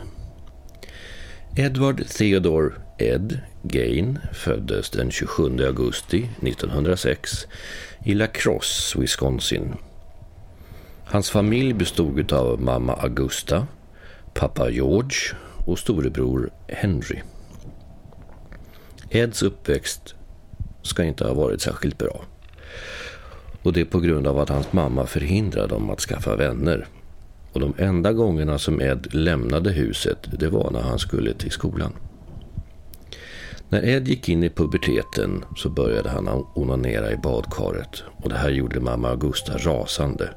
Edward 1.57 2.07
Theodore 2.07 2.73
Ed 3.01 3.41
Gain 3.63 4.19
föddes 4.33 4.91
den 4.91 5.11
27 5.11 5.67
augusti 5.67 6.29
1906 6.43 7.47
i 8.05 8.15
La 8.15 8.27
Crosse, 8.27 9.01
Wisconsin. 9.01 9.75
Hans 11.05 11.31
familj 11.31 11.73
bestod 11.73 12.33
av 12.33 12.63
mamma 12.63 12.93
Augusta, 12.93 13.67
pappa 14.35 14.71
George 14.71 15.17
och 15.67 15.79
storebror 15.79 16.51
Henry. 16.69 17.19
Eds 19.11 19.43
uppväxt 19.43 20.15
ska 20.83 21.05
inte 21.05 21.25
ha 21.25 21.35
varit 21.35 21.61
särskilt 21.61 21.99
bra. 21.99 22.25
Och 23.63 23.73
det 23.73 23.81
är 23.81 23.85
på 23.85 24.01
grund 24.01 24.27
av 24.27 24.39
att 24.39 24.49
hans 24.49 24.73
mamma 24.73 25.07
förhindrade 25.07 25.69
dem 25.69 25.91
att 25.91 26.01
skaffa 26.01 26.37
vänner. 26.37 26.87
Och 27.53 27.61
de 27.61 27.75
enda 27.79 28.13
gångerna 28.13 28.59
som 28.59 28.81
Ed 28.81 29.15
lämnade 29.15 29.71
huset, 29.71 30.19
det 30.39 30.49
var 30.49 30.71
när 30.71 30.83
han 30.83 30.99
skulle 30.99 31.35
till 31.35 31.51
skolan. 31.51 31.93
När 33.73 33.85
Ed 33.85 34.09
gick 34.09 34.29
in 34.29 34.45
i 34.45 34.51
puberteten 34.51 35.45
så 35.57 35.69
började 35.69 36.09
han 36.09 36.29
onanera 36.55 37.13
i 37.13 37.17
badkaret 37.17 38.03
och 38.17 38.29
det 38.29 38.37
här 38.37 38.51
gjorde 38.51 38.81
mamma 38.81 39.09
Augusta 39.09 39.53
rasande. 39.59 40.29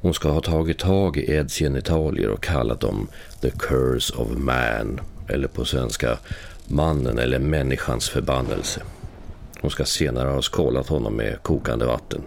Hon 0.00 0.14
ska 0.14 0.28
ha 0.28 0.40
tagit 0.40 0.78
tag 0.78 1.16
i 1.16 1.32
Eds 1.32 1.58
genitalier 1.58 2.30
och 2.30 2.42
kallat 2.42 2.80
dem 2.80 3.08
the 3.40 3.50
curse 3.50 4.14
of 4.16 4.28
man, 4.36 5.00
eller 5.28 5.48
på 5.48 5.64
svenska 5.64 6.18
mannen 6.66 7.18
eller 7.18 7.38
människans 7.38 8.08
förbannelse. 8.08 8.80
Hon 9.60 9.70
ska 9.70 9.84
senare 9.84 10.28
ha 10.28 10.42
skålat 10.42 10.88
honom 10.88 11.16
med 11.16 11.42
kokande 11.42 11.86
vatten. 11.86 12.22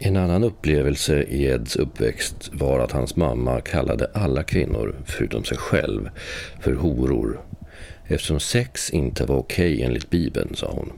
En 0.00 0.16
annan 0.16 0.44
upplevelse 0.44 1.22
i 1.22 1.46
Eds 1.46 1.76
uppväxt 1.76 2.50
var 2.52 2.80
att 2.80 2.92
hans 2.92 3.16
mamma 3.16 3.60
kallade 3.60 4.10
alla 4.14 4.42
kvinnor, 4.42 4.96
förutom 5.06 5.44
sig 5.44 5.56
själv, 5.56 6.10
för 6.60 6.72
horor. 6.72 7.40
Eftersom 8.06 8.40
sex 8.40 8.90
inte 8.90 9.24
var 9.24 9.36
okej 9.36 9.74
okay 9.74 9.84
enligt 9.84 10.10
Bibeln, 10.10 10.54
sa 10.54 10.70
hon. 10.70 10.92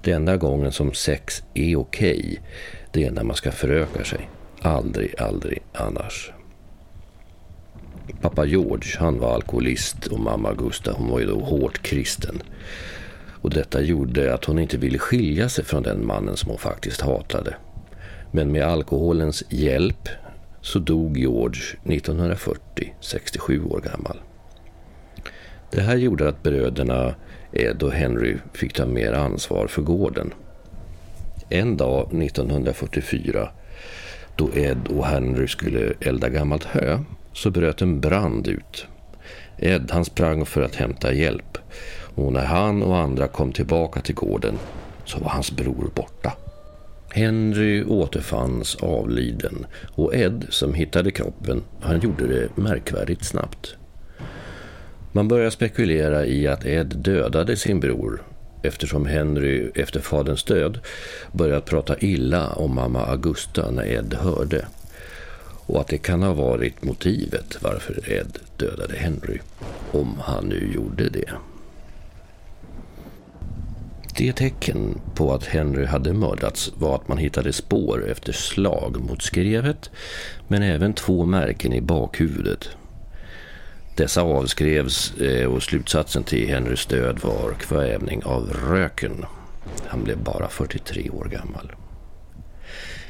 Det 0.00 0.12
enda 0.12 0.36
gången 0.36 0.72
som 0.72 0.94
sex 0.94 1.42
är 1.54 1.76
okej, 1.76 2.18
okay, 2.18 2.38
det 2.92 3.04
är 3.04 3.10
när 3.10 3.24
man 3.24 3.36
ska 3.36 3.52
föröka 3.52 4.04
sig. 4.04 4.28
Aldrig, 4.62 5.20
aldrig 5.20 5.62
annars. 5.72 6.32
Pappa 8.20 8.44
George, 8.44 8.98
han 8.98 9.18
var 9.18 9.34
alkoholist 9.34 10.06
och 10.06 10.20
mamma 10.20 10.48
Augusta, 10.48 10.92
hon 10.92 11.08
var 11.08 11.20
ju 11.20 11.26
då 11.26 11.40
hårt 11.40 11.82
kristen. 11.82 12.42
Och 13.40 13.50
detta 13.50 13.80
gjorde 13.80 14.34
att 14.34 14.44
hon 14.44 14.58
inte 14.58 14.76
ville 14.76 14.98
skilja 14.98 15.48
sig 15.48 15.64
från 15.64 15.82
den 15.82 16.06
mannen 16.06 16.36
som 16.36 16.50
hon 16.50 16.58
faktiskt 16.58 17.00
hatade. 17.00 17.56
Men 18.30 18.52
med 18.52 18.62
alkoholens 18.64 19.44
hjälp 19.48 20.08
så 20.60 20.78
dog 20.78 21.18
George 21.18 21.62
1940, 21.84 22.94
67 23.00 23.64
år 23.64 23.80
gammal. 23.80 24.18
Det 25.70 25.80
här 25.80 25.96
gjorde 25.96 26.28
att 26.28 26.42
bröderna 26.42 27.14
Ed 27.52 27.82
och 27.82 27.92
Henry 27.92 28.36
fick 28.52 28.72
ta 28.72 28.86
mer 28.86 29.12
ansvar 29.12 29.66
för 29.66 29.82
gården. 29.82 30.34
En 31.48 31.76
dag 31.76 32.22
1944 32.22 33.48
då 34.36 34.50
Ed 34.54 34.88
och 34.88 35.06
Henry 35.06 35.48
skulle 35.48 35.92
elda 36.00 36.28
gammalt 36.28 36.64
hö 36.64 36.98
så 37.32 37.50
bröt 37.50 37.82
en 37.82 38.00
brand 38.00 38.48
ut. 38.48 38.86
Ed 39.58 39.90
han 39.90 40.04
sprang 40.04 40.46
för 40.46 40.62
att 40.62 40.74
hämta 40.74 41.12
hjälp 41.12 41.58
och 42.14 42.32
när 42.32 42.44
han 42.44 42.82
och 42.82 42.96
andra 42.96 43.28
kom 43.28 43.52
tillbaka 43.52 44.00
till 44.00 44.14
gården 44.14 44.58
så 45.04 45.18
var 45.18 45.28
hans 45.28 45.52
bror 45.52 45.90
borta. 45.94 46.32
Henry 47.10 47.84
återfanns 47.84 48.76
avliden 48.76 49.66
och 49.94 50.14
Ed 50.14 50.46
som 50.48 50.74
hittade 50.74 51.10
kroppen, 51.10 51.62
han 51.80 52.00
gjorde 52.00 52.26
det 52.26 52.56
märkvärdigt 52.56 53.24
snabbt. 53.24 53.76
Man 55.16 55.28
börjar 55.28 55.50
spekulera 55.50 56.26
i 56.26 56.46
att 56.46 56.66
Ed 56.66 56.86
dödade 56.96 57.56
sin 57.56 57.80
bror 57.80 58.22
eftersom 58.62 59.06
Henry 59.06 59.70
efter 59.74 60.00
faderns 60.00 60.44
död 60.44 60.78
börjat 61.32 61.64
prata 61.64 61.98
illa 61.98 62.52
om 62.52 62.74
mamma 62.74 63.06
Augusta 63.06 63.70
när 63.70 63.86
Ed 63.86 64.14
hörde 64.14 64.66
och 65.66 65.80
att 65.80 65.88
det 65.88 65.98
kan 65.98 66.22
ha 66.22 66.34
varit 66.34 66.84
motivet 66.84 67.58
varför 67.60 68.12
Ed 68.12 68.38
dödade 68.56 68.96
Henry, 68.96 69.38
om 69.92 70.14
han 70.20 70.44
nu 70.44 70.72
gjorde 70.74 71.08
det. 71.08 71.30
Det 74.16 74.32
tecken 74.32 75.00
på 75.14 75.34
att 75.34 75.44
Henry 75.44 75.84
hade 75.84 76.12
mördats 76.12 76.72
var 76.78 76.94
att 76.94 77.08
man 77.08 77.18
hittade 77.18 77.52
spår 77.52 78.10
efter 78.10 78.32
slag 78.32 79.00
mot 79.00 79.22
skrevet 79.22 79.90
men 80.48 80.62
även 80.62 80.92
två 80.92 81.24
märken 81.24 81.72
i 81.72 81.80
bakhuvudet. 81.80 82.68
Dessa 83.96 84.22
avskrevs 84.22 85.14
eh, 85.20 85.46
och 85.46 85.62
slutsatsen 85.62 86.24
till 86.24 86.48
Henrys 86.48 86.86
död 86.86 87.18
var 87.22 87.52
kvävning 87.52 88.24
av 88.24 88.52
röken. 88.52 89.24
Han 89.86 90.04
blev 90.04 90.18
bara 90.18 90.48
43 90.48 91.10
år 91.10 91.24
gammal. 91.24 91.72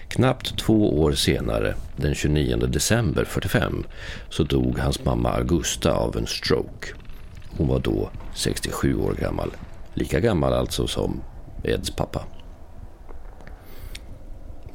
Knappt 0.08 0.58
två 0.58 1.02
år 1.02 1.12
senare, 1.12 1.74
den 1.96 2.14
29 2.14 2.56
december 2.56 3.24
45, 3.24 3.84
så 4.28 4.42
dog 4.42 4.78
hans 4.78 5.04
mamma 5.04 5.30
Augusta 5.30 5.92
av 5.92 6.16
en 6.16 6.26
stroke. 6.26 6.88
Hon 7.56 7.68
var 7.68 7.78
då 7.80 8.10
67 8.34 8.96
år 8.96 9.12
gammal. 9.12 9.50
Lika 9.94 10.20
gammal 10.20 10.52
alltså 10.52 10.86
som 10.86 11.20
Eds 11.64 11.90
pappa. 11.90 12.22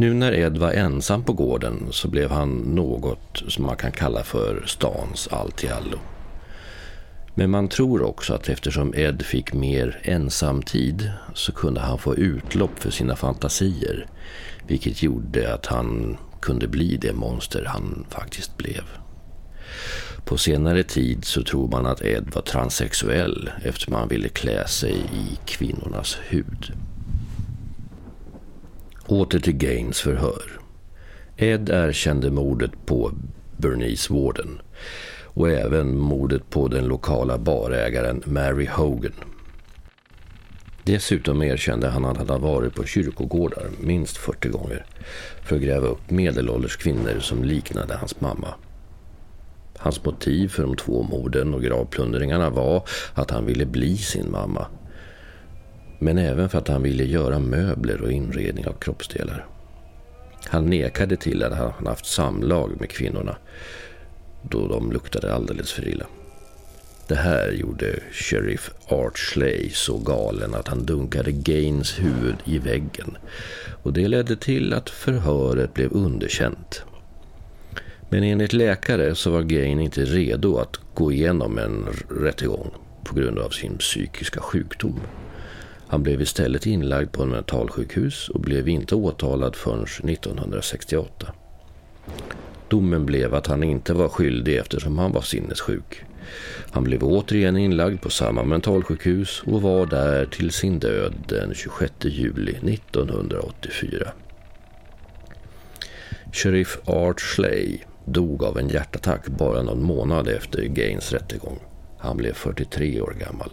Nu 0.02 0.14
när 0.14 0.32
Ed 0.32 0.58
var 0.58 0.72
ensam 0.72 1.24
på 1.24 1.34
gården 1.34 1.88
så 1.92 2.08
blev 2.08 2.32
han 2.32 2.58
något 2.58 3.44
som 3.48 3.66
man 3.66 3.76
kan 3.76 3.92
kalla 3.92 4.24
för 4.24 4.64
stans 4.66 5.28
alltiallo. 5.28 6.00
Men 7.36 7.50
man 7.50 7.70
tror 7.70 8.02
också 8.02 8.34
att 8.34 8.50
eftersom 8.50 8.94
Ed 8.96 9.22
fick 9.22 9.54
mer 9.54 10.00
ensamtid 10.04 11.12
så 11.34 11.52
kunde 11.52 11.80
han 11.80 11.98
få 11.98 12.16
utlopp 12.16 12.80
för 12.80 12.92
sina 12.92 13.16
fantasier 13.16 14.08
vilket 14.68 15.04
gjorde 15.04 15.54
att 15.54 15.66
han 15.66 16.18
kunde 16.40 16.68
bli 16.68 16.98
det 16.98 17.14
monster 17.14 17.66
han 17.66 18.06
faktiskt 18.10 18.58
blev. 18.58 18.84
På 20.26 20.38
senare 20.38 20.84
tid 20.84 21.26
så 21.26 21.44
tror 21.44 21.68
man 21.68 21.86
att 21.86 22.02
Ed 22.02 22.32
var 22.34 22.42
transsexuell 22.42 23.50
eftersom 23.64 23.94
han 23.94 24.08
ville 24.08 24.30
klä 24.30 24.68
sig 24.68 24.96
i 25.14 25.40
kvinnornas 25.46 26.18
hud. 26.30 26.74
Åter 29.12 29.39
till 29.39 29.54
Gaines 29.54 30.02
förhör. 30.02 30.60
Ed 31.38 31.69
erkände 31.69 32.32
mordet 32.32 32.71
på 32.86 33.12
Bernice 33.58 34.13
Warden 34.13 34.62
och 35.26 35.50
även 35.50 35.97
mordet 35.97 36.50
på 36.50 36.67
den 36.67 36.86
lokala 36.86 37.38
barägaren 37.38 38.24
Mary 38.26 38.65
Hogan. 38.65 39.13
Dessutom 40.84 41.43
erkände 41.43 41.89
han 41.89 42.06
att 42.06 42.17
han 42.17 42.30
hade 42.30 42.41
varit 42.41 42.76
på 42.76 42.84
kyrkogårdar 42.84 43.69
minst 43.80 44.17
40 44.17 44.50
gånger 44.50 44.86
för 45.43 45.56
att 45.56 45.62
gräva 45.62 45.88
upp 45.88 46.10
medelålders 46.10 46.78
kvinnor 46.78 47.19
som 47.19 47.43
liknade 47.43 47.95
hans 47.95 48.21
mamma. 48.21 48.54
Hans 49.78 50.06
motiv 50.06 50.47
för 50.47 50.63
de 50.63 50.76
två 50.76 51.04
morden 51.04 51.54
och 51.54 51.62
gravplundringarna 51.62 52.50
var 52.50 52.84
att 53.13 53.32
han 53.32 53.45
ville 53.45 53.65
bli 53.65 53.97
sin 53.97 54.32
mamma. 54.32 54.67
Men 56.04 56.18
även 56.18 56.50
för 56.50 56.58
att 56.58 56.68
han 56.68 56.84
ville 56.84 57.04
göra 57.04 57.40
möbler 57.40 58.02
och 58.02 58.12
inredning 58.12 58.68
av 58.68 58.74
kroppsdelar. 58.74 59.46
Han 60.46 60.66
nekade 60.66 61.16
till 61.16 61.44
att 61.44 61.58
han 61.58 61.88
haft 61.88 62.06
samlag 62.06 62.72
med 62.80 62.90
kvinnorna 62.90 63.38
då 64.42 64.68
de 64.68 64.92
luktade 64.92 65.34
alldeles 65.34 65.72
för 65.72 65.88
illa. 65.88 66.06
Det 67.08 67.16
här 67.16 67.52
gjorde 67.52 68.00
sheriff 68.12 68.72
Art 68.88 69.20
så 69.72 69.98
galen 69.98 70.56
att 70.56 70.68
han 70.68 70.86
dunkade 70.86 71.32
Gaines 71.32 72.00
huvud 72.00 72.36
i 72.46 72.58
väggen 72.58 73.18
och 73.84 73.94
det 73.94 74.08
ledde 74.08 74.36
till 74.36 74.74
att 74.74 74.90
förhöret 74.90 75.74
blev 75.74 75.94
underkänt. 75.94 76.84
Men 78.10 78.24
enligt 78.24 78.54
läkare 78.54 79.16
så 79.16 79.32
var 79.32 79.42
Gain 79.42 79.80
inte 79.80 80.06
redo 80.06 80.58
att 80.58 80.80
gå 80.94 81.12
igenom 81.12 81.58
en 81.58 81.86
rättegång 82.10 82.72
på 83.04 83.16
grund 83.16 83.40
av 83.40 83.50
sin 83.50 83.78
psykiska 83.78 84.40
sjukdom. 84.40 85.00
Han 85.91 86.04
blev 86.04 86.21
istället 86.21 86.65
inlagd 86.65 87.12
på 87.12 87.23
en 87.23 87.30
mentalsjukhus 87.30 88.30
och 88.30 88.39
blev 88.39 88.69
inte 88.69 88.95
åtalad 88.95 89.56
förrän 89.56 89.84
1968. 89.84 91.34
Domen 92.69 93.06
blev 93.06 93.34
att 93.34 93.47
han 93.47 93.63
inte 93.63 93.93
var 93.93 94.10
skyldig 94.10 94.58
eftersom 94.58 94.97
han 94.97 95.12
var 95.12 95.21
sinnessjuk. 95.21 96.04
Han 96.71 96.84
blev 96.84 97.04
återigen 97.04 97.58
inlagd 97.58 98.01
på 98.01 98.10
samma 98.10 98.43
mentalsjukhus 98.43 99.43
och 99.45 99.62
var 99.62 99.86
där 99.86 100.25
till 100.25 100.51
sin 100.51 100.80
död 100.80 101.13
den 101.27 101.54
26 101.54 101.93
juli 102.01 102.51
1984. 102.51 104.08
Sheriff 106.32 106.77
Art 106.86 107.21
Schley 107.21 107.77
dog 108.06 108.43
av 108.43 108.58
en 108.58 108.69
hjärtattack 108.69 109.27
bara 109.27 109.62
någon 109.62 109.84
månad 109.84 110.27
efter 110.27 110.63
Gaines 110.63 111.12
rättegång. 111.12 111.60
Han 111.97 112.17
blev 112.17 112.34
43 112.34 113.01
år 113.01 113.15
gammal. 113.19 113.51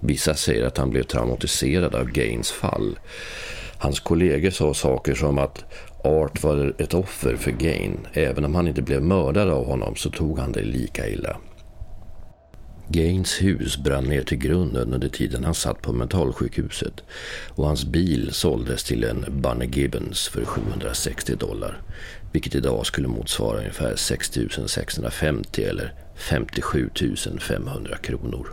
Vissa 0.00 0.34
säger 0.34 0.64
att 0.64 0.78
han 0.78 0.90
blev 0.90 1.02
traumatiserad 1.02 1.94
av 1.94 2.10
Gaines 2.10 2.50
fall. 2.50 2.98
Hans 3.78 4.00
kollegor 4.00 4.50
sa 4.50 4.74
saker 4.74 5.14
som 5.14 5.38
att 5.38 5.64
Art 6.04 6.42
var 6.42 6.74
ett 6.78 6.94
offer 6.94 7.36
för 7.36 7.50
Gain. 7.50 7.98
Även 8.12 8.44
om 8.44 8.54
han 8.54 8.68
inte 8.68 8.82
blev 8.82 9.02
mördad 9.02 9.50
av 9.50 9.66
honom 9.66 9.96
så 9.96 10.10
tog 10.10 10.38
han 10.38 10.52
det 10.52 10.62
lika 10.62 11.08
illa. 11.08 11.36
Gaines 12.88 13.42
hus 13.42 13.78
brann 13.78 14.04
ner 14.04 14.22
till 14.22 14.38
grunden 14.38 14.94
under 14.94 15.08
tiden 15.08 15.44
han 15.44 15.54
satt 15.54 15.82
på 15.82 15.92
mentalsjukhuset 15.92 17.02
och 17.48 17.66
hans 17.66 17.84
bil 17.84 18.32
såldes 18.32 18.84
till 18.84 19.04
en 19.04 19.24
Bunny 19.28 19.66
Gibbons 19.66 20.28
för 20.28 20.44
760 20.44 21.36
dollar, 21.36 21.80
vilket 22.32 22.54
idag 22.54 22.86
skulle 22.86 23.08
motsvara 23.08 23.58
ungefär 23.58 23.96
6 23.96 24.32
650 24.66 25.64
eller 25.64 25.94
57 26.16 26.90
500 27.40 27.96
kronor. 27.96 28.46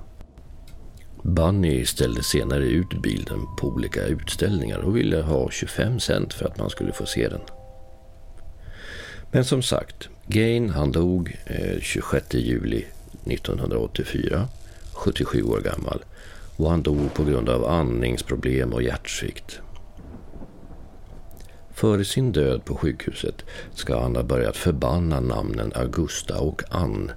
Bunny 1.23 1.85
ställde 1.85 2.23
senare 2.23 2.65
ut 2.65 3.01
bilden 3.01 3.39
på 3.57 3.67
olika 3.67 4.05
utställningar 4.05 4.79
och 4.79 4.97
ville 4.97 5.21
ha 5.21 5.51
25 5.51 5.99
cent 5.99 6.33
för 6.33 6.45
att 6.45 6.57
man 6.57 6.69
skulle 6.69 6.93
få 6.93 7.05
se 7.05 7.29
den. 7.29 7.41
Men 9.31 9.45
som 9.45 9.61
sagt, 9.61 10.09
Gain 10.27 10.69
han 10.69 10.91
dog 10.91 11.37
eh, 11.45 11.79
26 11.79 12.33
juli 12.33 12.85
1984, 13.25 14.47
77 14.93 15.43
år 15.43 15.61
gammal. 15.61 16.03
Och 16.57 16.69
han 16.69 16.83
dog 16.83 17.13
på 17.13 17.23
grund 17.23 17.49
av 17.49 17.65
andningsproblem 17.65 18.73
och 18.73 18.83
hjärtsvikt. 18.83 19.59
Före 21.73 22.05
sin 22.05 22.31
död 22.31 22.65
på 22.65 22.75
sjukhuset 22.75 23.45
ska 23.73 24.01
han 24.01 24.15
ha 24.15 24.23
börjat 24.23 24.57
förbanna 24.57 25.19
namnen 25.19 25.71
Augusta 25.75 26.39
och 26.39 26.63
Ann. 26.69 27.11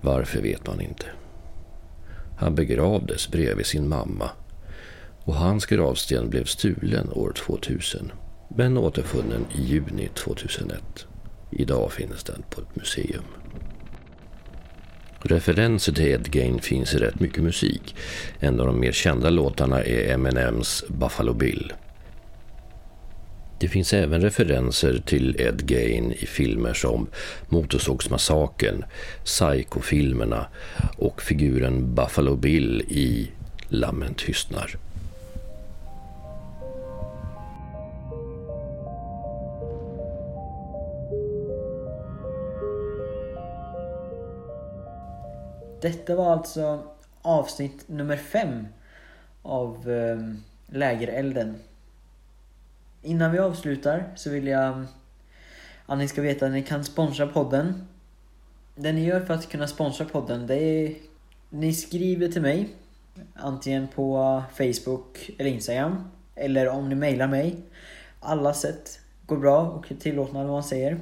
Varför 0.00 0.40
vet 0.40 0.66
man 0.66 0.80
inte. 0.80 1.06
Han 2.36 2.54
begravdes 2.54 3.28
bredvid 3.28 3.66
sin 3.66 3.88
mamma 3.88 4.30
och 5.24 5.34
hans 5.34 5.66
gravsten 5.66 6.30
blev 6.30 6.44
stulen 6.44 7.12
år 7.12 7.32
2000 7.32 8.12
men 8.56 8.78
återfunnen 8.78 9.46
i 9.54 9.62
juni 9.62 10.08
2001. 10.14 11.06
Idag 11.50 11.92
finns 11.92 12.24
den 12.24 12.42
på 12.50 12.60
ett 12.60 12.76
museum. 12.76 13.24
Referenser 15.20 15.92
till 15.92 16.06
Edgain 16.06 16.60
finns 16.60 16.94
i 16.94 16.98
rätt 16.98 17.20
mycket 17.20 17.42
musik. 17.42 17.96
En 18.40 18.60
av 18.60 18.66
de 18.66 18.80
mer 18.80 18.92
kända 18.92 19.30
låtarna 19.30 19.82
är 19.82 20.12
Eminems 20.14 20.84
Buffalo 20.88 21.32
Bill. 21.32 21.72
Det 23.58 23.68
finns 23.68 23.92
även 23.92 24.20
referenser 24.20 25.02
till 25.06 25.40
Ed 25.40 25.66
Gain 25.66 26.12
i 26.12 26.26
filmer 26.26 26.74
som 26.74 27.06
Motorsågsmassakern, 27.48 28.84
Psycho-filmerna 29.24 30.46
och 30.98 31.22
figuren 31.22 31.94
Buffalo 31.94 32.36
Bill 32.36 32.80
i 32.88 33.30
Lammen 33.68 34.14
tystnar. 34.14 34.76
Detta 45.80 46.16
var 46.16 46.32
alltså 46.32 46.82
avsnitt 47.22 47.88
nummer 47.88 48.16
fem 48.16 48.66
av 49.42 49.90
eh, 49.90 50.18
Lägerelden. 50.76 51.54
Innan 53.06 53.32
vi 53.32 53.38
avslutar 53.38 54.04
så 54.16 54.30
vill 54.30 54.46
jag 54.46 54.66
mm, 54.66 54.86
att 55.86 55.98
ni 55.98 56.08
ska 56.08 56.22
veta 56.22 56.46
att 56.46 56.52
ni 56.52 56.62
kan 56.62 56.84
sponsra 56.84 57.26
podden. 57.26 57.86
Det 58.74 58.92
ni 58.92 59.04
gör 59.04 59.20
för 59.20 59.34
att 59.34 59.48
kunna 59.48 59.66
sponsra 59.66 60.06
podden 60.06 60.46
det 60.46 60.54
är 60.54 60.94
ni 61.50 61.74
skriver 61.74 62.28
till 62.28 62.42
mig 62.42 62.68
antingen 63.34 63.88
på 63.88 64.42
Facebook 64.54 65.30
eller 65.38 65.50
Instagram 65.50 66.10
eller 66.34 66.68
om 66.68 66.88
ni 66.88 66.94
mejlar 66.94 67.28
mig. 67.28 67.56
Alla 68.20 68.54
sätt 68.54 69.00
går 69.26 69.36
bra 69.36 69.60
och 69.60 69.92
är 69.92 69.96
tillåtna 69.96 70.38
vad 70.38 70.52
man 70.52 70.64
säger. 70.64 70.98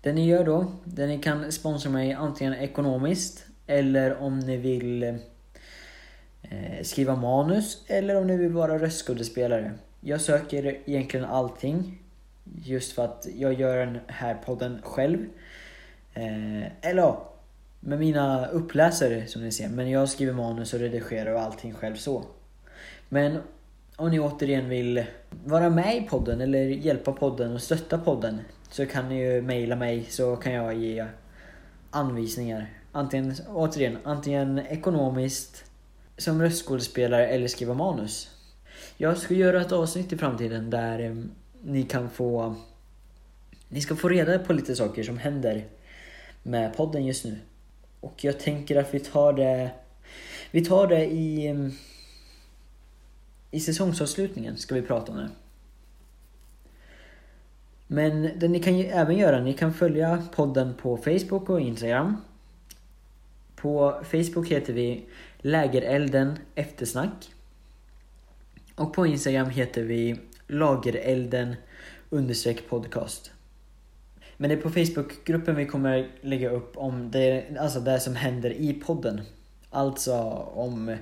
Det 0.00 0.12
ni 0.12 0.26
gör 0.26 0.44
då, 0.44 0.72
det 0.84 1.06
ni 1.06 1.18
kan 1.18 1.52
sponsra 1.52 1.90
mig 1.90 2.12
antingen 2.12 2.54
ekonomiskt 2.54 3.46
eller 3.66 4.22
om 4.22 4.38
ni 4.38 4.56
vill 4.56 5.02
eh, 5.02 6.82
skriva 6.82 7.16
manus 7.16 7.84
eller 7.86 8.16
om 8.16 8.26
ni 8.26 8.36
vill 8.36 8.52
vara 8.52 8.78
röstskådespelare. 8.78 9.74
Jag 10.00 10.20
söker 10.20 10.66
egentligen 10.86 11.26
allting. 11.26 12.02
Just 12.64 12.92
för 12.92 13.04
att 13.04 13.26
jag 13.36 13.52
gör 13.52 13.86
den 13.86 13.98
här 14.06 14.34
podden 14.34 14.78
själv. 14.82 15.18
Eh, 16.14 16.62
eller 16.80 17.02
ja, 17.02 17.32
med 17.80 17.98
mina 17.98 18.46
uppläsare 18.46 19.26
som 19.26 19.42
ni 19.42 19.52
ser. 19.52 19.68
Men 19.68 19.90
jag 19.90 20.08
skriver 20.08 20.32
manus 20.32 20.74
och 20.74 20.80
redigerar 20.80 21.34
och 21.34 21.40
allting 21.40 21.74
själv 21.74 21.94
så. 21.94 22.24
Men 23.08 23.38
om 23.96 24.10
ni 24.10 24.20
återigen 24.20 24.68
vill 24.68 25.04
vara 25.44 25.70
med 25.70 25.96
i 25.96 26.00
podden 26.00 26.40
eller 26.40 26.58
hjälpa 26.58 27.12
podden 27.12 27.52
och 27.52 27.62
stötta 27.62 27.98
podden 27.98 28.40
så 28.70 28.86
kan 28.86 29.08
ni 29.08 29.20
ju 29.22 29.42
mejla 29.42 29.76
mig 29.76 30.04
så 30.04 30.36
kan 30.36 30.52
jag 30.52 30.74
ge 30.74 31.06
anvisningar. 31.90 32.72
Antingen, 32.92 33.34
återigen, 33.48 33.98
antingen 34.04 34.58
ekonomiskt, 34.58 35.64
som 36.16 36.42
röstskådespelare 36.42 37.26
eller 37.26 37.48
skriva 37.48 37.74
manus. 37.74 38.37
Jag 39.00 39.18
ska 39.18 39.34
göra 39.34 39.60
ett 39.60 39.72
avsnitt 39.72 40.12
i 40.12 40.18
framtiden 40.18 40.70
där 40.70 40.98
eh, 40.98 41.14
ni 41.62 41.82
kan 41.82 42.10
få... 42.10 42.54
Ni 43.68 43.80
ska 43.80 43.96
få 43.96 44.08
reda 44.08 44.38
på 44.38 44.52
lite 44.52 44.76
saker 44.76 45.02
som 45.02 45.18
händer 45.18 45.64
med 46.42 46.76
podden 46.76 47.06
just 47.06 47.24
nu. 47.24 47.38
Och 48.00 48.24
jag 48.24 48.40
tänker 48.40 48.76
att 48.76 48.94
vi 48.94 49.00
tar 49.00 49.32
det... 49.32 49.70
Vi 50.50 50.64
tar 50.64 50.86
det 50.86 51.06
i... 51.06 51.46
Eh, 51.46 51.68
I 53.50 53.60
säsongsavslutningen 53.60 54.56
ska 54.56 54.74
vi 54.74 54.82
prata 54.82 55.12
om 55.12 55.18
det. 55.18 55.30
Men 57.86 58.30
det 58.38 58.48
ni 58.48 58.60
kan 58.60 58.78
ju 58.78 58.84
även 58.84 59.16
göra, 59.16 59.40
ni 59.40 59.52
kan 59.52 59.74
följa 59.74 60.22
podden 60.34 60.74
på 60.74 60.96
Facebook 60.96 61.50
och 61.50 61.60
Instagram. 61.60 62.16
På 63.56 64.02
Facebook 64.10 64.48
heter 64.48 64.72
vi 64.72 65.06
Lägerelden 65.38 66.38
Eftersnack. 66.54 67.32
Och 68.78 68.92
på 68.92 69.06
Instagram 69.06 69.50
heter 69.50 69.82
vi 69.82 70.16
Lagerelden 70.46 71.56
understreck 72.10 72.68
podcast. 72.68 73.30
Men 74.36 74.50
det 74.50 74.56
är 74.56 74.60
på 74.60 74.70
Facebookgruppen 74.70 75.56
vi 75.56 75.66
kommer 75.66 76.10
lägga 76.20 76.50
upp 76.50 76.76
om 76.76 77.10
det, 77.10 77.44
alltså 77.58 77.80
det 77.80 78.00
som 78.00 78.16
händer 78.16 78.50
i 78.50 78.72
podden. 78.72 79.20
Alltså 79.70 80.14
om 80.54 80.96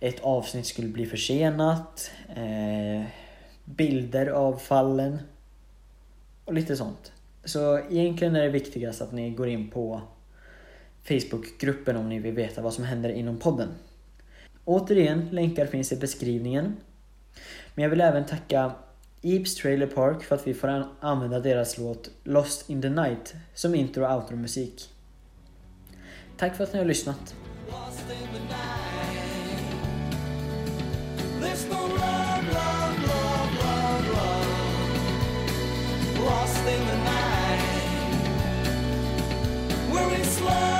ett 0.00 0.20
avsnitt 0.20 0.66
skulle 0.66 0.88
bli 0.88 1.06
försenat, 1.06 2.10
eh, 2.28 3.06
bilder 3.64 4.26
av 4.26 4.56
fallen 4.56 5.18
och 6.44 6.54
lite 6.54 6.76
sånt. 6.76 7.12
Så 7.44 7.78
egentligen 7.78 8.36
är 8.36 8.42
det 8.42 8.48
viktigast 8.48 9.02
att 9.02 9.12
ni 9.12 9.30
går 9.30 9.48
in 9.48 9.70
på 9.70 10.00
Facebookgruppen 11.02 11.96
om 11.96 12.08
ni 12.08 12.18
vill 12.18 12.34
veta 12.34 12.62
vad 12.62 12.74
som 12.74 12.84
händer 12.84 13.10
inom 13.10 13.38
podden. 13.38 13.68
Återigen, 14.64 15.28
länkar 15.30 15.66
finns 15.66 15.92
i 15.92 15.96
beskrivningen. 15.96 16.76
Men 17.74 17.82
jag 17.82 17.90
vill 17.90 18.00
även 18.00 18.26
tacka 18.26 18.72
Eeps 19.22 19.54
Trailer 19.54 19.86
Park 19.86 20.22
för 20.22 20.34
att 20.34 20.46
vi 20.46 20.54
får 20.54 20.84
använda 21.00 21.40
deras 21.40 21.78
låt 21.78 22.10
Lost 22.24 22.70
in 22.70 22.82
the 22.82 22.88
Night 22.88 23.34
som 23.54 23.74
intro 23.74 24.04
och 24.04 24.14
outro-musik. 24.14 24.88
Tack 26.36 26.56
för 26.56 26.64
att 26.64 26.72
ni 26.72 26.78
har 26.78 26.86
lyssnat. 26.86 27.34
lost 36.24 36.66
in 36.66 36.86
the 36.86 36.96
night. 36.96 37.60
We're 39.92 40.14
in 40.18 40.24
slow. 40.24 40.79